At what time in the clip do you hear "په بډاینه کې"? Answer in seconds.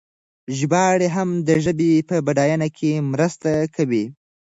2.09-2.91